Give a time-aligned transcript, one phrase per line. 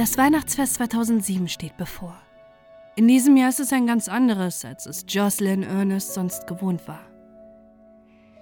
[0.00, 2.16] Das Weihnachtsfest 2007 steht bevor.
[2.96, 7.02] In diesem Jahr ist es ein ganz anderes, als es Jocelyn Ernest sonst gewohnt war.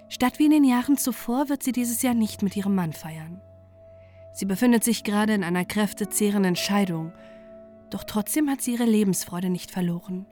[0.07, 3.41] Statt wie in den Jahren zuvor wird sie dieses Jahr nicht mit ihrem Mann feiern.
[4.31, 7.11] Sie befindet sich gerade in einer kräftezehrenden Scheidung,
[7.89, 10.27] doch trotzdem hat sie ihre Lebensfreude nicht verloren.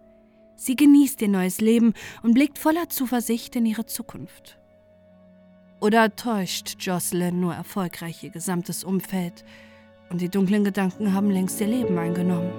[0.56, 4.58] Sie genießt ihr neues Leben und blickt voller Zuversicht in ihre Zukunft.
[5.82, 9.44] Oder täuscht Jocelyn nur erfolgreich ihr gesamtes Umfeld
[10.10, 12.52] und die dunklen Gedanken haben längst ihr Leben eingenommen?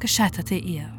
[0.00, 0.90] Gescheiterte Ehe.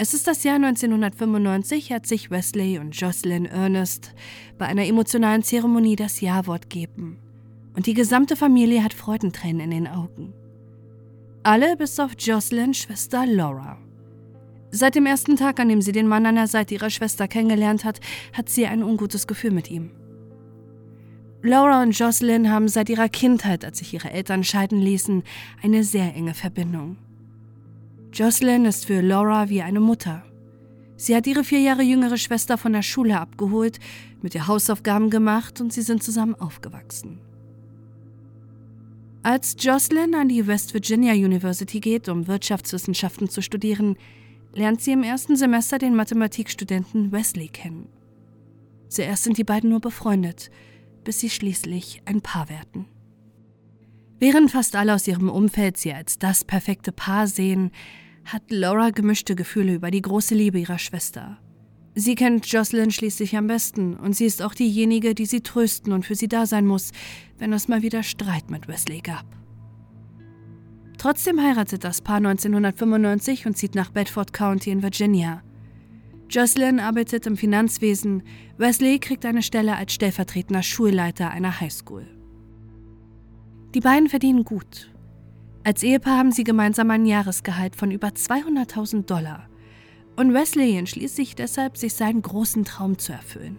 [0.00, 4.14] Es ist das Jahr 1995, als sich Wesley und Jocelyn Ernest
[4.56, 7.18] bei einer emotionalen Zeremonie das Ja-Wort geben.
[7.78, 10.32] Und die gesamte Familie hat Freudentränen in den Augen.
[11.44, 13.78] Alle bis auf Jocelyns Schwester Laura.
[14.72, 17.84] Seit dem ersten Tag, an dem sie den Mann an der Seite ihrer Schwester kennengelernt
[17.84, 18.00] hat,
[18.32, 19.92] hat sie ein ungutes Gefühl mit ihm.
[21.40, 25.22] Laura und Jocelyn haben seit ihrer Kindheit, als sich ihre Eltern scheiden ließen,
[25.62, 26.96] eine sehr enge Verbindung.
[28.12, 30.24] Jocelyn ist für Laura wie eine Mutter.
[30.96, 33.78] Sie hat ihre vier Jahre jüngere Schwester von der Schule abgeholt,
[34.20, 37.20] mit ihr Hausaufgaben gemacht und sie sind zusammen aufgewachsen.
[39.22, 43.96] Als Jocelyn an die West Virginia University geht, um Wirtschaftswissenschaften zu studieren,
[44.54, 47.88] lernt sie im ersten Semester den Mathematikstudenten Wesley kennen.
[48.88, 50.50] Zuerst sind die beiden nur befreundet,
[51.04, 52.86] bis sie schließlich ein Paar werden.
[54.20, 57.70] Während fast alle aus ihrem Umfeld sie als das perfekte Paar sehen,
[58.24, 61.38] hat Laura gemischte Gefühle über die große Liebe ihrer Schwester.
[61.94, 66.04] Sie kennt Jocelyn schließlich am besten und sie ist auch diejenige, die sie trösten und
[66.04, 66.92] für sie da sein muss,
[67.38, 69.24] wenn es mal wieder Streit mit Wesley gab.
[70.98, 75.42] Trotzdem heiratet das Paar 1995 und zieht nach Bedford County in Virginia.
[76.28, 78.22] Jocelyn arbeitet im Finanzwesen,
[78.58, 82.06] Wesley kriegt eine Stelle als stellvertretender Schulleiter einer Highschool.
[83.74, 84.90] Die beiden verdienen gut.
[85.62, 89.48] Als Ehepaar haben sie gemeinsam ein Jahresgehalt von über 200.000 Dollar.
[90.16, 93.56] Und Wesley entschließt sich deshalb, sich seinen großen Traum zu erfüllen.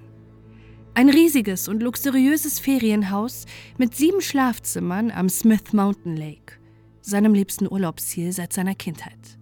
[0.95, 3.45] Ein riesiges und luxuriöses Ferienhaus
[3.77, 6.59] mit sieben Schlafzimmern am Smith Mountain Lake,
[7.01, 9.37] seinem liebsten Urlaubsziel seit seiner Kindheit.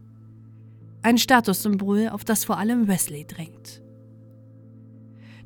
[1.02, 3.81] Ein Statussymbol, auf das vor allem Wesley drängt.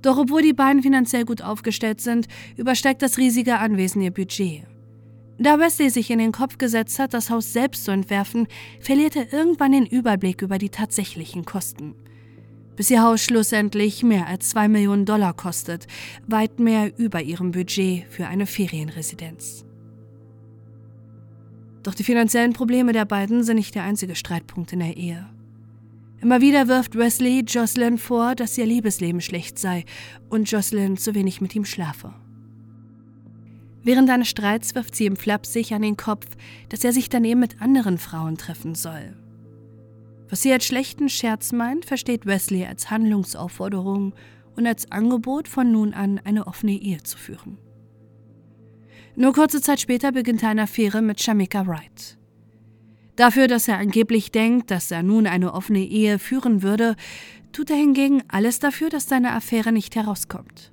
[0.01, 4.63] Doch obwohl die beiden finanziell gut aufgestellt sind, übersteigt das riesige Anwesen ihr Budget.
[5.37, 8.47] Da Wesley sich in den Kopf gesetzt hat, das Haus selbst zu entwerfen,
[8.79, 11.95] verliert er irgendwann den Überblick über die tatsächlichen Kosten.
[12.81, 15.85] Bis ihr Haus schlussendlich mehr als zwei Millionen Dollar kostet,
[16.25, 19.65] weit mehr über ihrem Budget für eine Ferienresidenz.
[21.83, 25.29] Doch die finanziellen Probleme der beiden sind nicht der einzige Streitpunkt in der Ehe.
[26.21, 29.85] Immer wieder wirft Wesley Jocelyn vor, dass ihr Liebesleben schlecht sei
[30.29, 32.15] und Jocelyn zu wenig mit ihm schlafe.
[33.83, 36.25] Während eines Streits wirft sie ihm flapsig an den Kopf,
[36.69, 39.20] dass er sich dann eben mit anderen Frauen treffen soll.
[40.31, 44.15] Was sie als schlechten Scherz meint, versteht Wesley als Handlungsaufforderung
[44.55, 47.57] und als Angebot, von nun an eine offene Ehe zu führen.
[49.17, 52.17] Nur kurze Zeit später beginnt er eine Affäre mit Shamika Wright.
[53.17, 56.95] Dafür, dass er angeblich denkt, dass er nun eine offene Ehe führen würde,
[57.51, 60.71] tut er hingegen alles dafür, dass seine Affäre nicht herauskommt.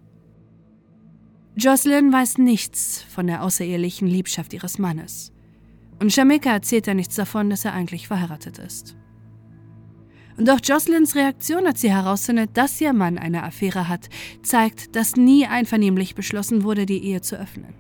[1.57, 5.33] Jocelyn weiß nichts von der außerehelichen Liebschaft ihres Mannes.
[5.99, 8.95] Und Shamika erzählt er nichts davon, dass er eigentlich verheiratet ist.
[10.39, 14.09] Und doch Jocelyns Reaktion, als sie herausfindet, dass ihr Mann eine Affäre hat,
[14.43, 17.75] zeigt, dass nie einvernehmlich beschlossen wurde, die Ehe zu öffnen.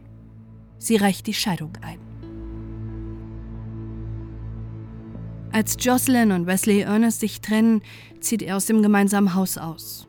[0.77, 2.01] Sie reicht die Scheidung ein.
[5.53, 7.81] Als Jocelyn und Wesley Ernest sich trennen,
[8.21, 10.09] zieht er aus dem gemeinsamen Haus aus.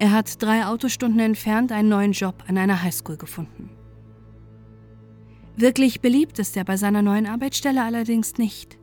[0.00, 3.70] Er hat drei Autostunden entfernt einen neuen Job an einer Highschool gefunden.
[5.54, 8.79] Wirklich beliebt ist er bei seiner neuen Arbeitsstelle allerdings nicht.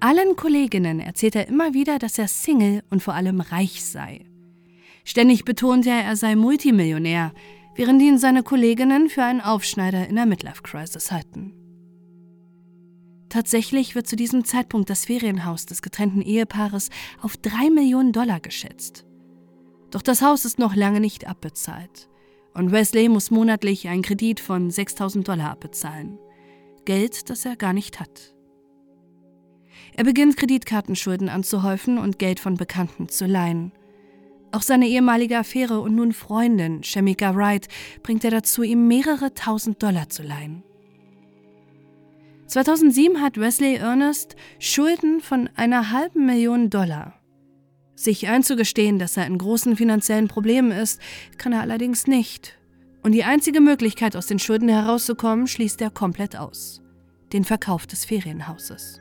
[0.00, 4.24] Allen Kolleginnen erzählt er immer wieder, dass er Single und vor allem reich sei.
[5.04, 7.32] Ständig betont er, er sei Multimillionär,
[7.76, 11.52] während ihn seine Kolleginnen für einen Aufschneider in der Midlife Crisis halten.
[13.28, 16.88] Tatsächlich wird zu diesem Zeitpunkt das Ferienhaus des getrennten Ehepaares
[17.20, 19.04] auf drei Millionen Dollar geschätzt.
[19.90, 22.08] Doch das Haus ist noch lange nicht abbezahlt.
[22.54, 26.18] Und Wesley muss monatlich einen Kredit von 6000 Dollar abbezahlen.
[26.86, 28.34] Geld, das er gar nicht hat.
[30.00, 33.70] Er beginnt Kreditkartenschulden anzuhäufen und Geld von Bekannten zu leihen.
[34.50, 37.68] Auch seine ehemalige Affäre und nun Freundin, Shamika Wright,
[38.02, 40.62] bringt er dazu, ihm mehrere tausend Dollar zu leihen.
[42.46, 47.20] 2007 hat Wesley Ernest Schulden von einer halben Million Dollar.
[47.94, 50.98] Sich einzugestehen, dass er in großen finanziellen Problemen ist,
[51.36, 52.58] kann er allerdings nicht.
[53.02, 56.80] Und die einzige Möglichkeit, aus den Schulden herauszukommen, schließt er komplett aus.
[57.34, 58.98] Den Verkauf des Ferienhauses.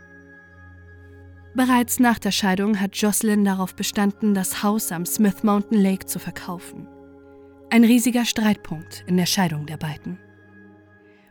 [1.55, 6.19] Bereits nach der Scheidung hat Jocelyn darauf bestanden, das Haus am Smith Mountain Lake zu
[6.19, 6.87] verkaufen.
[7.71, 10.19] Ein riesiger Streitpunkt in der Scheidung der beiden.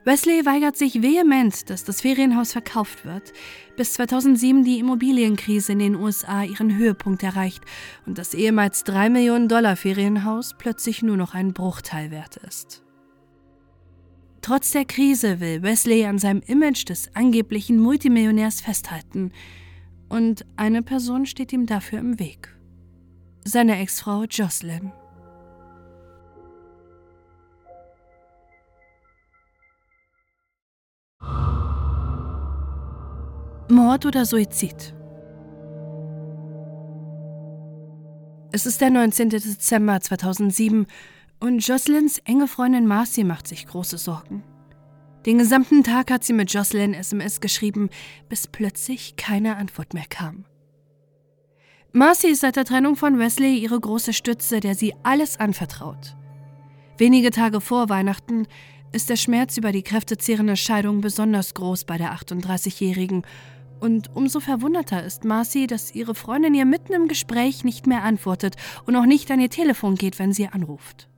[0.04, 3.32] Wesley weigert sich vehement, dass das Ferienhaus verkauft wird,
[3.76, 7.62] bis 2007 die Immobilienkrise in den USA ihren Höhepunkt erreicht
[8.06, 12.82] und das ehemals 3 Millionen Dollar Ferienhaus plötzlich nur noch ein Bruchteil wert ist.
[14.40, 19.30] Trotz der Krise will Wesley an seinem Image des angeblichen Multimillionärs festhalten
[20.08, 22.56] und eine Person steht ihm dafür im Weg.
[23.44, 24.92] Seine Ex-Frau Jocelyn.
[33.70, 34.94] Mord oder Suizid?
[38.50, 39.28] Es ist der 19.
[39.28, 40.86] Dezember 2007
[41.38, 44.42] und Jocelyns enge Freundin Marcy macht sich große Sorgen.
[45.28, 47.90] Den gesamten Tag hat sie mit Jocelyn SMS geschrieben,
[48.30, 50.46] bis plötzlich keine Antwort mehr kam.
[51.92, 56.16] Marcy ist seit der Trennung von Wesley ihre große Stütze, der sie alles anvertraut.
[56.96, 58.46] Wenige Tage vor Weihnachten
[58.92, 63.26] ist der Schmerz über die kräftezehrende Scheidung besonders groß bei der 38-Jährigen
[63.80, 68.56] und umso verwunderter ist Marcy, dass ihre Freundin ihr mitten im Gespräch nicht mehr antwortet
[68.86, 71.10] und auch nicht an ihr Telefon geht, wenn sie anruft.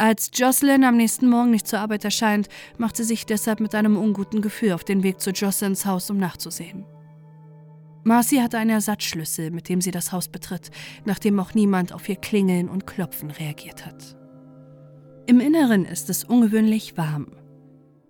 [0.00, 2.48] Als Jocelyn am nächsten Morgen nicht zur Arbeit erscheint,
[2.78, 6.16] macht sie sich deshalb mit einem unguten Gefühl auf den Weg zu Jocelyns Haus, um
[6.16, 6.86] nachzusehen.
[8.02, 10.70] Marcy hat einen Ersatzschlüssel, mit dem sie das Haus betritt,
[11.04, 14.16] nachdem auch niemand auf ihr Klingeln und Klopfen reagiert hat.
[15.26, 17.32] Im Inneren ist es ungewöhnlich warm.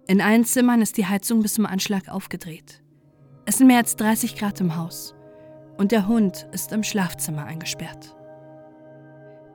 [0.06, 2.84] In allen Zimmern ist die Heizung bis zum Anschlag aufgedreht.
[3.46, 5.16] Es sind mehr als 30 Grad im Haus
[5.76, 8.14] und der Hund ist im Schlafzimmer eingesperrt.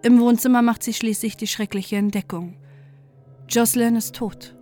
[0.06, 2.58] Im Wohnzimmer macht sie schließlich die schreckliche Entdeckung.
[3.50, 4.56] Jocelyn ist tot.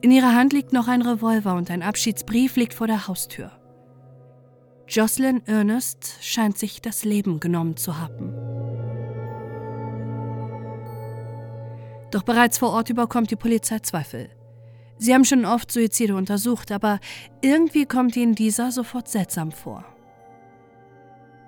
[0.00, 3.52] In ihrer Hand liegt noch ein Revolver und ein Abschiedsbrief liegt vor der Haustür.
[4.88, 8.32] Jocelyn Ernest scheint sich das Leben genommen zu haben.
[12.10, 14.30] Doch bereits vor Ort überkommt die Polizei Zweifel.
[14.96, 17.00] Sie haben schon oft Suizide untersucht, aber
[17.42, 19.84] irgendwie kommt ihnen dieser sofort seltsam vor.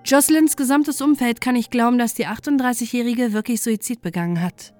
[0.04, 4.74] Jocelyns gesamtes Umfeld kann nicht glauben, dass die 38-Jährige wirklich Suizid begangen hat.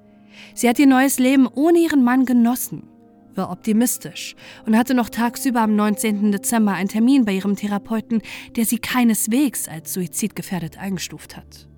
[0.54, 2.88] Sie hat ihr neues Leben ohne ihren Mann genossen,
[3.34, 4.34] war optimistisch
[4.66, 6.32] und hatte noch tagsüber am 19.
[6.32, 8.20] Dezember einen Termin bei ihrem Therapeuten,
[8.56, 11.68] der sie keineswegs als suizidgefährdet eingestuft hat.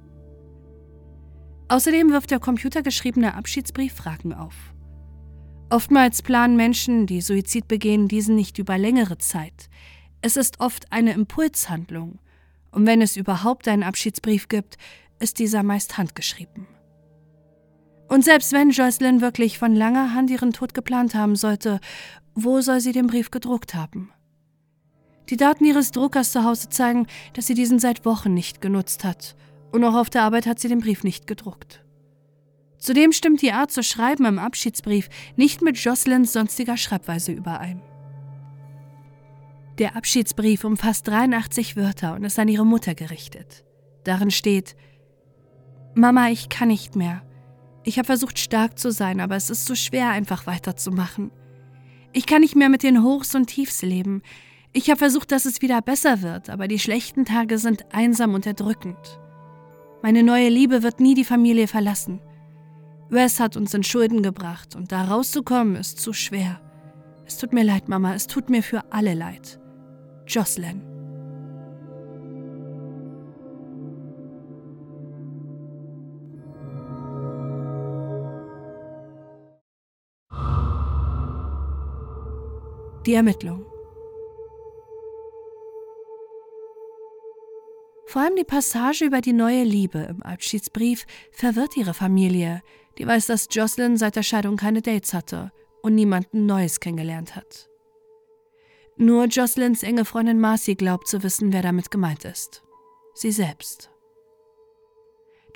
[1.68, 4.54] Außerdem wirft der computergeschriebene Abschiedsbrief Fragen auf.
[5.70, 9.68] Oftmals planen Menschen, die Suizid begehen, diesen nicht über längere Zeit.
[10.22, 12.18] Es ist oft eine Impulshandlung.
[12.74, 14.76] Und wenn es überhaupt einen Abschiedsbrief gibt,
[15.20, 16.66] ist dieser meist handgeschrieben.
[18.08, 21.80] Und selbst wenn Jocelyn wirklich von langer Hand ihren Tod geplant haben sollte,
[22.34, 24.10] wo soll sie den Brief gedruckt haben?
[25.30, 29.36] Die Daten ihres Druckers zu Hause zeigen, dass sie diesen seit Wochen nicht genutzt hat,
[29.70, 31.84] und auch auf der Arbeit hat sie den Brief nicht gedruckt.
[32.78, 37.80] Zudem stimmt die Art zu schreiben im Abschiedsbrief nicht mit Jocelyns sonstiger Schreibweise überein.
[39.78, 43.64] Der Abschiedsbrief umfasst 83 Wörter und ist an ihre Mutter gerichtet.
[44.04, 44.76] Darin steht:
[45.94, 47.22] Mama, ich kann nicht mehr.
[47.82, 51.30] Ich habe versucht, stark zu sein, aber es ist so schwer, einfach weiterzumachen.
[52.12, 54.22] Ich kann nicht mehr mit den Hochs und Tiefs leben.
[54.72, 58.46] Ich habe versucht, dass es wieder besser wird, aber die schlechten Tage sind einsam und
[58.46, 59.20] erdrückend.
[60.02, 62.20] Meine neue Liebe wird nie die Familie verlassen.
[63.10, 66.60] Wes hat uns in Schulden gebracht und da rauszukommen ist zu schwer.
[67.26, 69.60] Es tut mir leid, Mama, es tut mir für alle leid.
[70.26, 70.82] Jocelyn.
[83.06, 83.66] Die Ermittlung.
[88.06, 92.62] Vor allem die Passage über die neue Liebe im Abschiedsbrief verwirrt ihre Familie,
[92.96, 95.52] die weiß, dass Jocelyn seit der Scheidung keine Dates hatte
[95.82, 97.68] und niemanden Neues kennengelernt hat.
[98.96, 102.62] Nur Jocelyns enge Freundin Marcy glaubt zu wissen, wer damit gemeint ist.
[103.14, 103.90] Sie selbst.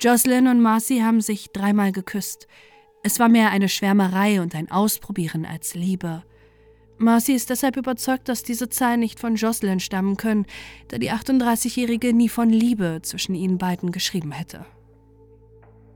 [0.01, 2.47] Jocelyn und Marcy haben sich dreimal geküsst.
[3.03, 6.23] Es war mehr eine Schwärmerei und ein Ausprobieren als Liebe.
[6.97, 10.45] Marcy ist deshalb überzeugt, dass diese Zahlen nicht von Jocelyn stammen können,
[10.89, 14.65] da die 38-Jährige nie von Liebe zwischen ihnen beiden geschrieben hätte.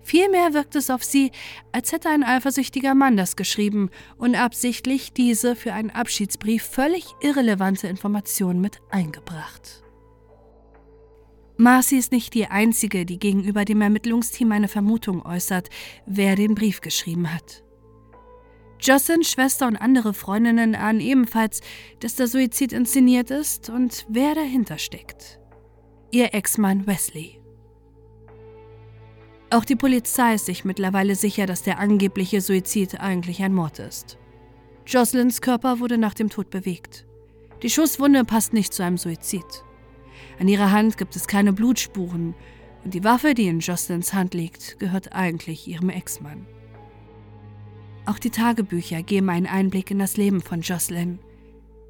[0.03, 1.31] Vielmehr wirkt es auf sie,
[1.71, 7.87] als hätte ein eifersüchtiger Mann das geschrieben und absichtlich diese für einen Abschiedsbrief völlig irrelevante
[7.87, 9.83] Information mit eingebracht.
[11.55, 15.69] Marcy ist nicht die Einzige, die gegenüber dem Ermittlungsteam eine Vermutung äußert,
[16.05, 17.63] wer den Brief geschrieben hat.
[18.81, 21.61] Jocelyn, Schwester und andere Freundinnen ahnen ebenfalls,
[22.01, 25.39] dass der Suizid inszeniert ist und wer dahinter steckt.
[26.11, 27.42] Ihr Ex-Mann Wesley.
[29.53, 34.17] Auch die Polizei ist sich mittlerweile sicher, dass der angebliche Suizid eigentlich ein Mord ist.
[34.87, 37.05] Jocelyns Körper wurde nach dem Tod bewegt.
[37.61, 39.45] Die Schusswunde passt nicht zu einem Suizid.
[40.39, 42.33] An ihrer Hand gibt es keine Blutspuren
[42.83, 46.47] und die Waffe, die in Jocelyns Hand liegt, gehört eigentlich ihrem Ex-Mann.
[48.07, 51.19] Auch die Tagebücher geben einen Einblick in das Leben von Jocelyn.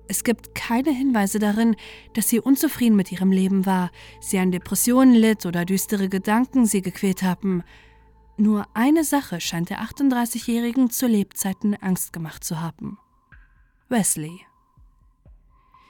[0.08, 1.76] Es gibt keine Hinweise darin,
[2.14, 6.82] dass sie unzufrieden mit ihrem Leben war, sie an Depressionen litt oder düstere Gedanken sie
[6.82, 7.64] gequält haben.
[8.38, 12.98] Nur eine Sache scheint der 38-Jährigen zu Lebzeiten Angst gemacht zu haben.
[13.90, 14.42] Wesley.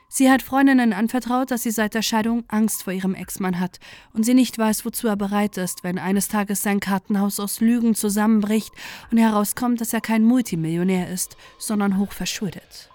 [0.10, 3.79] Sie hat Freundinnen anvertraut, dass sie seit der Scheidung Angst vor ihrem Ex-Mann hat
[4.13, 7.96] und sie nicht weiß, wozu er bereit ist, wenn eines Tages sein Kartenhaus aus Lügen
[7.96, 8.74] zusammenbricht
[9.10, 12.92] und herauskommt, dass er kein Multimillionär ist, sondern hochverschuldet.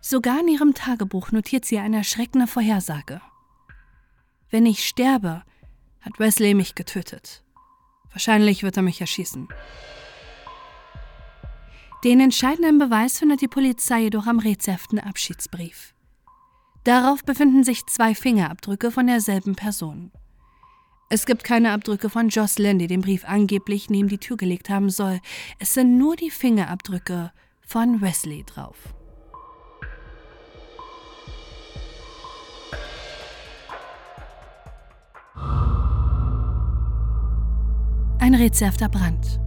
[0.00, 3.20] Sogar in ihrem Tagebuch notiert sie eine erschreckende Vorhersage.
[4.50, 5.42] Wenn ich sterbe,
[6.00, 7.42] hat Wesley mich getötet.
[8.10, 9.48] Wahrscheinlich wird er mich erschießen.
[12.04, 15.94] Den entscheidenden Beweis findet die Polizei jedoch am rätselhaften Abschiedsbrief.
[16.84, 20.12] Darauf befinden sich zwei Fingerabdrücke von derselben Person.
[21.10, 24.90] Es gibt keine Abdrücke von Jocelyn, die den Brief angeblich neben die Tür gelegt haben
[24.90, 25.20] soll.
[25.58, 27.32] Es sind nur die Fingerabdrücke
[27.66, 28.76] von Wesley drauf.
[38.20, 39.40] Ein rätselhafter Brand.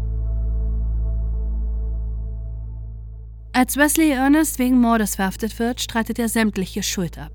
[3.52, 7.34] Als Wesley Ernest wegen Mordes verhaftet wird, streitet er sämtliche Schuld ab.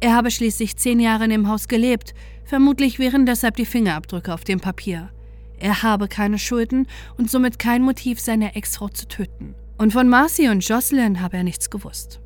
[0.00, 2.12] Er habe schließlich zehn Jahre in dem Haus gelebt,
[2.44, 5.10] vermutlich wären deshalb die Fingerabdrücke auf dem Papier.
[5.58, 9.54] Er habe keine Schulden und somit kein Motiv, seine Ex-Frau zu töten.
[9.78, 12.20] Und von Marcy und Jocelyn habe er nichts gewusst.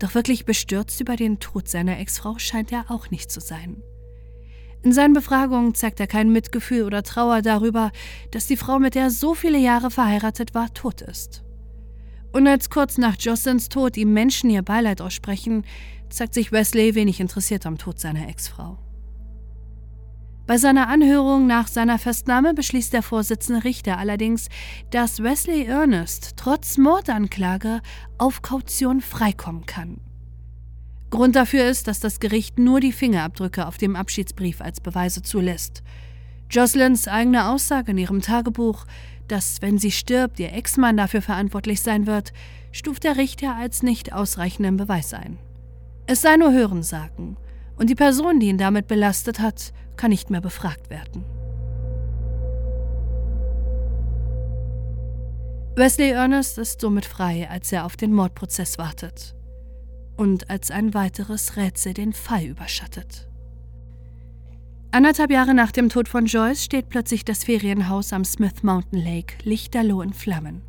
[0.00, 3.82] Doch wirklich bestürzt über den Tod seiner Ex-Frau scheint er auch nicht zu sein.
[4.82, 7.92] In seinen Befragungen zeigt er kein Mitgefühl oder Trauer darüber,
[8.32, 11.44] dass die Frau, mit der er so viele Jahre verheiratet war, tot ist.
[12.32, 15.64] Und als kurz nach Jocelyns Tod ihm Menschen ihr Beileid aussprechen,
[16.08, 18.78] zeigt sich Wesley wenig interessiert am Tod seiner Ex-Frau.
[20.46, 24.48] Bei seiner Anhörung nach seiner Festnahme beschließt der Vorsitzende Richter allerdings,
[24.90, 27.80] dass Wesley Ernest trotz Mordanklage
[28.18, 30.00] auf Kaution freikommen kann.
[31.12, 35.82] Grund dafür ist, dass das Gericht nur die Fingerabdrücke auf dem Abschiedsbrief als Beweise zulässt.
[36.50, 38.86] Jocelyns eigene Aussage in ihrem Tagebuch,
[39.28, 42.32] dass, wenn sie stirbt, ihr Ex-Mann dafür verantwortlich sein wird,
[42.72, 45.38] stuft der Richter als nicht ausreichenden Beweis ein.
[46.06, 47.36] Es sei nur Hörensagen,
[47.76, 51.26] und die Person, die ihn damit belastet hat, kann nicht mehr befragt werden.
[55.76, 59.34] Wesley Ernest ist somit frei, als er auf den Mordprozess wartet
[60.16, 63.28] und als ein weiteres Rätsel den Fall überschattet.
[64.90, 69.36] Anderthalb Jahre nach dem Tod von Joyce steht plötzlich das Ferienhaus am Smith Mountain Lake
[69.42, 70.60] lichterloh in Flammen.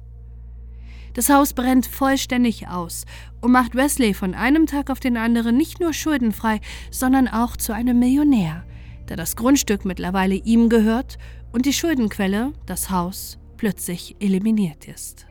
[1.14, 3.06] Das Haus brennt vollständig aus
[3.42, 6.60] und macht Wesley von einem Tag auf den anderen nicht nur schuldenfrei,
[6.90, 8.66] sondern auch zu einem Millionär,
[9.08, 11.18] da das Grundstück mittlerweile ihm gehört
[11.52, 15.28] und die Schuldenquelle, das Haus, plötzlich eliminiert ist.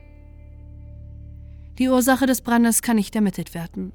[1.78, 3.92] Die Ursache des Brandes kann nicht ermittelt werden.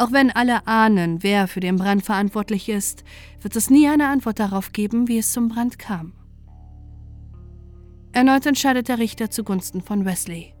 [0.00, 3.04] Auch wenn alle ahnen, wer für den Brand verantwortlich ist,
[3.42, 6.14] wird es nie eine Antwort darauf geben, wie es zum Brand kam.
[8.12, 10.54] Erneut entscheidet der Richter zugunsten von Wesley.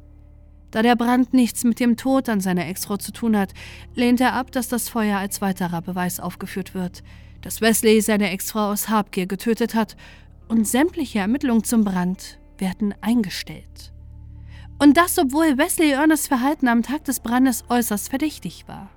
[0.70, 3.54] Da der Brand nichts mit dem Tod an seiner Ex-Frau zu tun hat,
[3.94, 7.02] lehnt er ab, dass das Feuer als weiterer Beweis aufgeführt wird,
[7.40, 9.96] dass Wesley seine Ex-Frau aus Habgier getötet hat
[10.48, 13.94] und sämtliche Ermittlungen zum Brand werden eingestellt.
[14.78, 18.90] Und das, obwohl Wesley Ernest Verhalten am Tag des Brandes äußerst verdächtig war.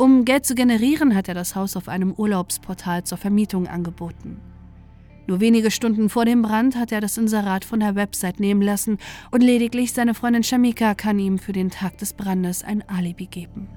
[0.00, 4.40] Um Geld zu generieren, hat er das Haus auf einem Urlaubsportal zur Vermietung angeboten.
[5.26, 8.96] Nur wenige Stunden vor dem Brand hat er das Inserat von der Website nehmen lassen
[9.30, 13.68] und lediglich seine Freundin Shamika kann ihm für den Tag des Brandes ein Alibi geben.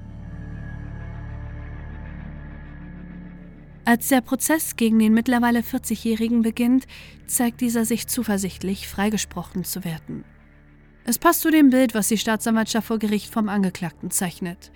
[3.84, 6.86] Als der Prozess gegen den mittlerweile 40-Jährigen beginnt,
[7.28, 10.24] zeigt dieser sich zuversichtlich, freigesprochen zu werden.
[11.04, 14.72] Es passt zu dem Bild, was die Staatsanwaltschaft vor Gericht vom Angeklagten zeichnet.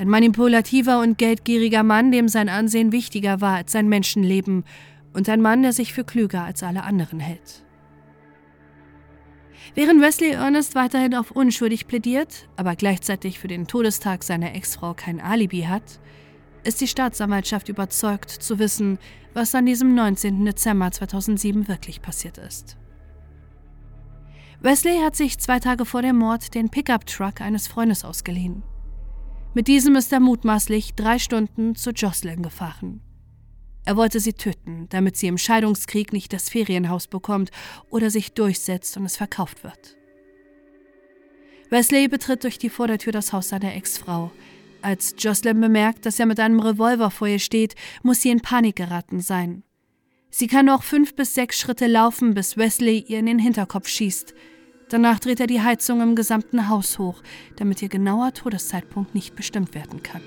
[0.00, 4.64] Ein manipulativer und geldgieriger Mann, dem sein Ansehen wichtiger war als sein Menschenleben
[5.12, 7.66] und ein Mann, der sich für klüger als alle anderen hält.
[9.74, 15.20] Während Wesley Ernest weiterhin auf unschuldig plädiert, aber gleichzeitig für den Todestag seiner Ex-Frau kein
[15.20, 16.00] Alibi hat,
[16.64, 18.98] ist die Staatsanwaltschaft überzeugt zu wissen,
[19.34, 20.46] was an diesem 19.
[20.46, 22.78] Dezember 2007 wirklich passiert ist.
[24.62, 28.62] Wesley hat sich zwei Tage vor dem Mord den Pickup-Truck eines Freundes ausgeliehen.
[29.52, 33.00] Mit diesem ist er mutmaßlich drei Stunden zu Jocelyn gefahren.
[33.84, 37.50] Er wollte sie töten, damit sie im Scheidungskrieg nicht das Ferienhaus bekommt
[37.90, 39.96] oder sich durchsetzt und es verkauft wird.
[41.70, 44.30] Wesley betritt durch die Vordertür das Haus seiner Ex-Frau.
[44.82, 48.76] Als Jocelyn bemerkt, dass er mit einem Revolver vor ihr steht, muss sie in Panik
[48.76, 49.64] geraten sein.
[50.30, 54.32] Sie kann noch fünf bis sechs Schritte laufen, bis Wesley ihr in den Hinterkopf schießt.
[54.90, 57.22] Danach dreht er die Heizung im gesamten Haus hoch,
[57.56, 60.20] damit ihr genauer Todeszeitpunkt nicht bestimmt werden kann.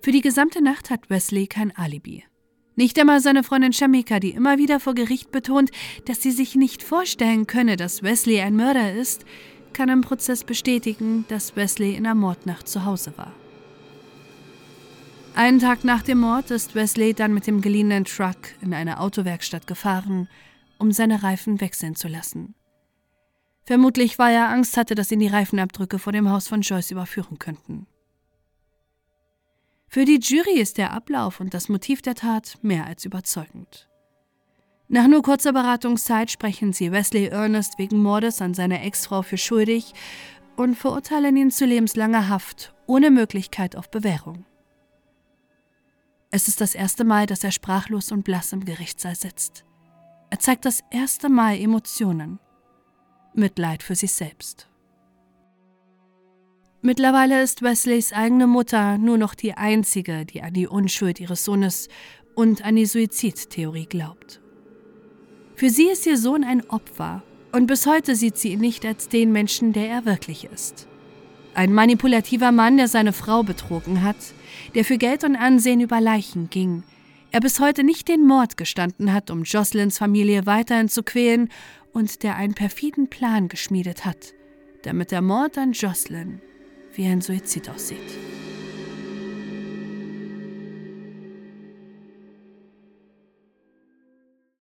[0.00, 2.24] Für die gesamte Nacht hat Wesley kein Alibi.
[2.74, 5.70] Nicht einmal seine Freundin Shamika, die immer wieder vor Gericht betont,
[6.06, 9.26] dass sie sich nicht vorstellen könne, dass Wesley ein Mörder ist,
[9.74, 13.32] kann im Prozess bestätigen, dass Wesley in der Mordnacht zu Hause war.
[15.34, 19.66] Einen Tag nach dem Mord ist Wesley dann mit dem geliehenen Truck in eine Autowerkstatt
[19.66, 20.28] gefahren,
[20.78, 22.54] um seine Reifen wechseln zu lassen.
[23.64, 27.38] Vermutlich, weil er Angst hatte, dass ihn die Reifenabdrücke vor dem Haus von Joyce überführen
[27.38, 27.86] könnten.
[29.88, 33.88] Für die Jury ist der Ablauf und das Motiv der Tat mehr als überzeugend.
[34.88, 39.94] Nach nur kurzer Beratungszeit sprechen sie Wesley Ernest wegen Mordes an seiner Ex-Frau für schuldig
[40.56, 44.44] und verurteilen ihn zu lebenslanger Haft ohne Möglichkeit auf Bewährung.
[46.34, 49.66] Es ist das erste Mal, dass er sprachlos und blass im Gerichtssaal sitzt.
[50.30, 52.38] Er zeigt das erste Mal Emotionen.
[53.34, 54.66] Mitleid für sich selbst.
[56.80, 61.88] Mittlerweile ist Wesleys eigene Mutter nur noch die einzige, die an die Unschuld ihres Sohnes
[62.34, 64.40] und an die Suizidtheorie glaubt.
[65.54, 69.10] Für sie ist ihr Sohn ein Opfer und bis heute sieht sie ihn nicht als
[69.10, 70.88] den Menschen, der er wirklich ist.
[71.54, 74.16] Ein manipulativer Mann, der seine Frau betrogen hat,
[74.74, 76.82] der für Geld und Ansehen über Leichen ging,
[77.30, 81.48] er bis heute nicht den Mord gestanden hat, um Jocelyns Familie weiterhin zu quälen
[81.92, 84.34] und der einen perfiden Plan geschmiedet hat,
[84.82, 86.40] damit der Mord an Jocelyn
[86.94, 87.98] wie ein Suizid aussieht.